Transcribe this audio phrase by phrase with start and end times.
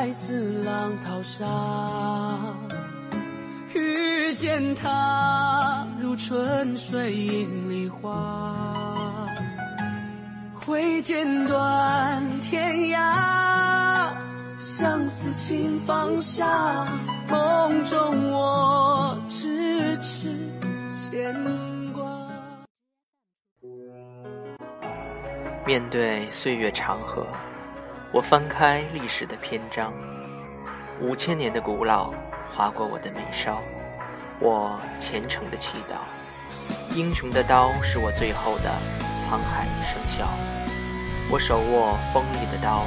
[0.00, 1.46] 在似浪淘沙，
[3.74, 9.28] 遇见他如春水映梨花，
[10.54, 14.08] 挥剑断天涯，
[14.56, 16.86] 相思情放下，
[17.28, 20.34] 梦中我痴痴
[20.94, 21.34] 牵
[21.92, 22.02] 挂。
[25.66, 27.26] 面对岁月长河。
[28.12, 29.92] 我翻开历史的篇章，
[31.00, 32.12] 五千年的古老
[32.50, 33.62] 划过我的眉梢，
[34.40, 36.00] 我虔诚的祈祷，
[36.96, 38.64] 英雄的刀是我最后的
[39.22, 40.28] 沧海一声笑。
[41.30, 42.84] 我手握锋利的刀，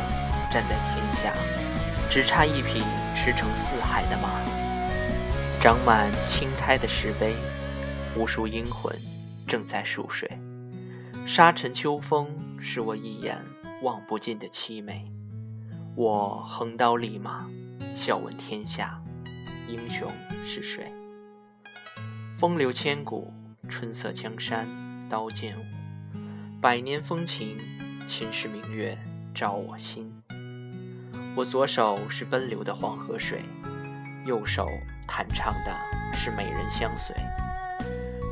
[0.52, 1.31] 站在天下，
[2.09, 2.81] 只差一匹
[3.16, 4.30] 驰骋四海的马。
[5.62, 7.34] 长满青苔的石碑，
[8.17, 8.94] 无数英魂
[9.48, 10.30] 正在熟睡。
[11.26, 12.28] 沙尘秋风，
[12.59, 13.38] 是我一眼
[13.84, 15.12] 望不尽的凄美。
[15.94, 17.46] 我横刀立马，
[17.95, 19.00] 笑问天下，
[19.67, 20.09] 英雄
[20.45, 20.92] 是谁？
[22.39, 23.31] 风流千古，
[23.70, 24.66] 春色江山，
[25.09, 25.64] 刀剑舞，
[26.61, 27.58] 百年风情，
[28.08, 28.98] 秦时明月
[29.36, 30.11] 照我心。
[31.36, 33.44] 我左手是奔流的黄河水，
[34.26, 34.66] 右手
[35.06, 37.14] 弹唱的是美人相随。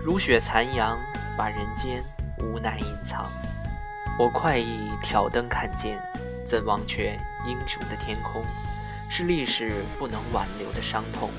[0.04, 0.98] 如雪残阳，
[1.38, 2.02] 把人间
[2.40, 3.30] 无奈隐藏。
[4.20, 6.00] 我快意挑灯看剑，
[6.46, 7.18] 怎忘却？
[7.44, 8.44] 英雄的天空，
[9.10, 11.32] 是历史不能挽留的伤痛。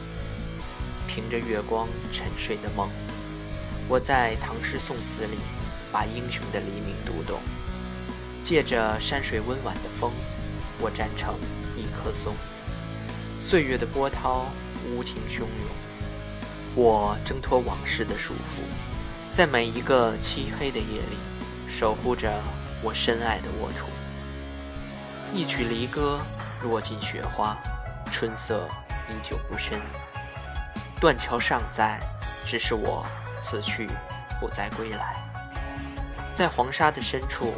[1.07, 2.89] 凭着月光沉睡的梦，
[3.87, 5.39] 我在唐诗宋词里
[5.93, 7.41] 把英雄的黎明读懂。
[8.43, 10.11] 借着山水温婉的风，
[10.81, 11.37] 我站成
[11.77, 12.35] 一棵松。
[13.39, 14.47] 岁月的波涛
[14.91, 15.49] 无情汹涌，
[16.75, 18.65] 我挣脱往事的束缚，
[19.33, 21.17] 在每一个漆黑的夜里，
[21.69, 22.43] 守护着
[22.83, 23.87] 我深爱的沃土。
[25.33, 26.21] 一曲离歌，
[26.63, 27.57] 落尽雪花，
[28.13, 28.69] 春色
[29.09, 29.81] 依旧不深。
[31.01, 32.01] 断桥尚在，
[32.45, 33.07] 只是我
[33.41, 33.89] 此去
[34.41, 35.17] 不再归来。
[36.35, 37.55] 在黄沙的深处，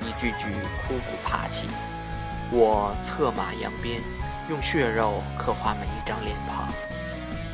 [0.00, 0.46] 一具具
[0.86, 1.68] 枯骨爬起。
[2.50, 4.00] 我策马扬鞭，
[4.48, 6.68] 用血肉刻画每一张脸庞。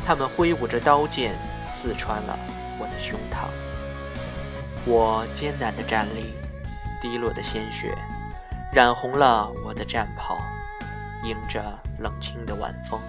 [0.07, 1.35] 他们挥舞着刀剑，
[1.73, 2.39] 刺穿了
[2.79, 3.49] 我的胸膛。
[4.87, 6.35] 我艰难地站立，
[7.01, 7.97] 滴落的鲜血。
[8.73, 10.37] 染红了我的战袍，
[11.23, 11.63] 迎着
[12.01, 13.01] 冷清的晚风，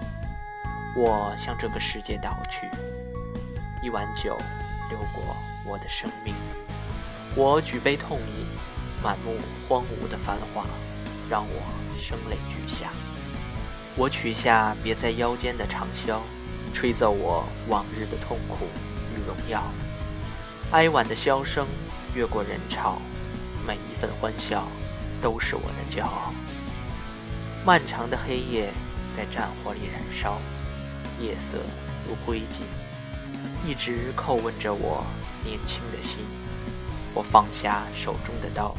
[0.96, 2.68] 我向这个世界倒去。
[3.82, 4.36] 一碗酒
[4.88, 6.32] 流过我的生命，
[7.34, 8.46] 我举杯痛饮，
[9.02, 9.36] 满目
[9.68, 10.64] 荒芜的繁华，
[11.28, 11.62] 让我
[12.00, 12.90] 声泪俱下。
[13.96, 16.20] 我取下别在腰间的长箫，
[16.72, 18.68] 吹奏我往日的痛苦
[19.12, 19.64] 与荣耀。
[20.70, 21.66] 哀婉的箫声
[22.14, 23.00] 越过人潮，
[23.66, 24.66] 每一份欢笑。
[25.22, 26.32] 都是我的骄傲。
[27.64, 28.70] 漫长的黑夜
[29.10, 30.38] 在战火里燃烧，
[31.18, 31.58] 夜色
[32.06, 32.60] 如灰烬，
[33.66, 35.04] 一直叩问着我
[35.42, 36.18] 年轻的心。
[37.14, 38.74] 我放下手中的刀，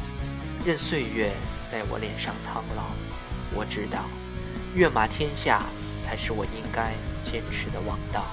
[0.64, 1.32] 任岁月
[1.70, 2.84] 在我脸上苍老。
[3.52, 4.04] 我知道，
[4.74, 5.64] 跃马天下
[6.04, 6.92] 才是我应该
[7.24, 8.24] 坚持的王道。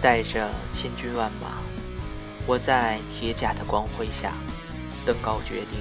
[0.00, 1.58] 带着千军万马，
[2.46, 4.34] 我在铁甲的光辉下，
[5.04, 5.80] 登高决定。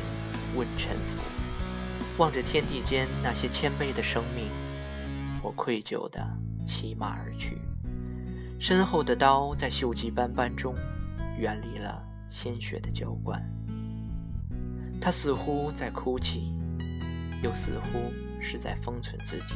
[0.56, 1.20] 问沉浮，
[2.20, 4.52] 望着天地间那些谦卑的生命，
[5.42, 6.24] 我愧疚地
[6.64, 7.58] 骑马而去。
[8.60, 10.76] 身后的刀在锈迹斑斑中，
[11.40, 13.44] 远离了鲜血的浇灌。
[15.02, 16.54] 他似乎在哭泣，
[17.42, 19.56] 又似乎是在封存自己。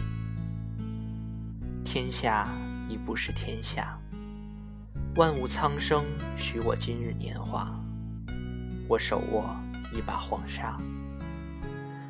[1.86, 2.50] 天下
[2.90, 4.00] 已不是天下，
[5.16, 6.04] 万物苍生
[6.40, 7.80] 许我今日年华。
[8.88, 9.56] 我手握。
[9.94, 10.78] 一把黄沙，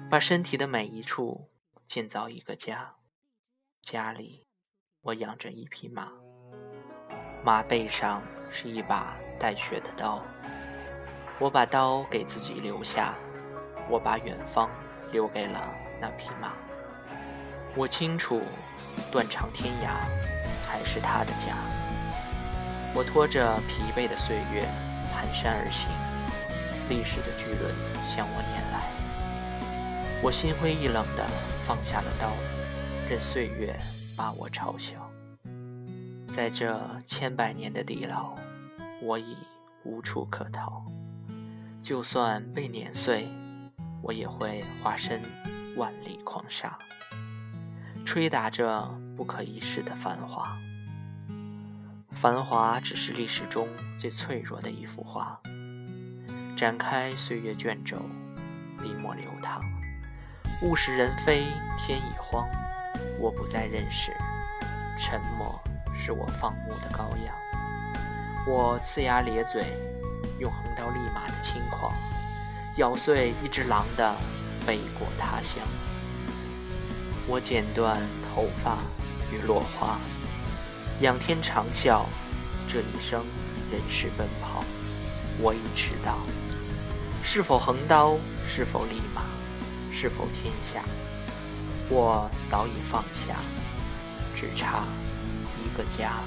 [0.09, 1.47] 把身体的每一处
[1.87, 2.95] 建造一个家。
[3.83, 4.47] 家里，
[5.01, 6.11] 我养着一匹马，
[7.45, 10.23] 马背上是一把带血的刀。
[11.39, 13.13] 我把刀给自己留下，
[13.89, 14.67] 我把远方
[15.11, 15.71] 留给了
[16.01, 16.53] 那匹马。
[17.75, 18.41] 我清楚，
[19.11, 20.01] 断肠天涯
[20.59, 21.55] 才是他的家。
[22.95, 24.67] 我拖着疲惫的岁月，
[25.13, 25.87] 蹒跚而行。
[26.89, 27.75] 历史的巨轮
[28.07, 31.27] 向我碾来，我心灰意冷地
[31.65, 32.31] 放下了刀，
[33.09, 33.77] 任岁月
[34.15, 35.09] 把我嘲笑。
[36.31, 38.33] 在这千百年的地牢，
[39.01, 39.35] 我已
[39.83, 40.85] 无处可逃。
[41.83, 43.27] 就算被碾碎，
[44.01, 45.21] 我也会化身
[45.75, 46.77] 万里狂沙，
[48.05, 50.57] 吹打着不可一世的繁华。
[52.13, 53.67] 繁华只是历史中
[53.99, 55.39] 最脆弱的一幅画。
[56.57, 57.97] 展开岁月卷轴，
[58.81, 59.61] 笔墨流淌。
[60.63, 61.43] 物是人非，
[61.77, 62.49] 天已荒。
[63.19, 64.11] 我不再认识。
[64.97, 65.61] 沉默
[65.95, 67.35] 是我放牧的羔羊。
[68.47, 69.65] 我呲牙咧嘴，
[70.39, 71.93] 用横刀立马的轻狂，
[72.77, 74.15] 咬碎一只狼的
[74.65, 75.59] 北国他乡。
[77.27, 77.95] 我剪断
[78.33, 78.79] 头发
[79.31, 79.99] 与落花，
[81.01, 82.01] 仰天长啸，
[82.67, 83.23] 这一生
[83.71, 84.63] 人世奔跑。
[85.39, 86.17] 我已迟到，
[87.29, 88.15] 是否横刀？
[88.47, 89.21] 是否立马？
[89.91, 90.81] 是否天下？
[91.89, 93.35] 我早已放下，
[94.33, 94.85] 只差
[95.61, 96.21] 一个家。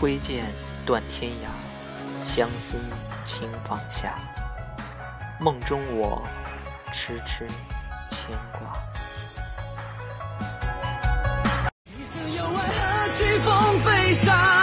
[0.00, 0.46] 挥剑
[0.86, 2.78] 断天涯，相思
[3.26, 4.14] 轻放下。
[5.38, 6.26] 梦中我
[6.90, 7.46] 痴痴
[8.10, 8.72] 牵挂。
[11.98, 14.61] 一生有爱，何惧风飞沙？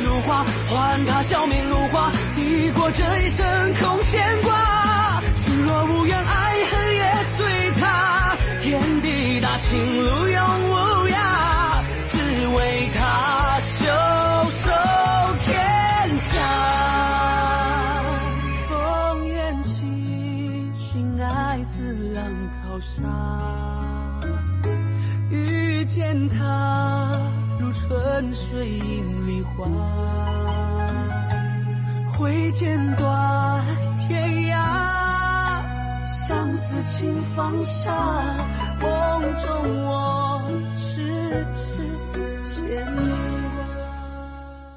[0.00, 2.10] 如花，还他笑面如花。
[2.34, 5.20] 抵过这一生空牵挂。
[5.34, 8.36] 心若无缘，爱恨也随他。
[8.60, 10.74] 天地大，情路永无
[11.08, 11.82] 涯。
[12.08, 12.16] 只
[12.48, 13.86] 为他袖
[14.62, 14.70] 手
[15.44, 16.30] 天下。
[18.70, 18.72] 烽
[19.24, 19.72] 烟起，
[20.78, 21.76] 寻爱似
[22.14, 23.02] 浪淘沙。
[25.30, 27.18] 遇见他，
[27.62, 29.68] 如春水映梨花。
[32.12, 33.64] 挥剑断
[34.00, 35.62] 天涯，
[36.04, 37.92] 相思轻放下。
[38.80, 39.46] 梦中
[39.86, 40.42] 我
[40.76, 41.91] 痴痴。